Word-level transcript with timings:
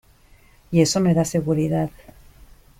y 0.71 0.81
eso 0.81 0.99
me 0.99 1.13
da 1.13 1.23
seguridad. 1.23 1.91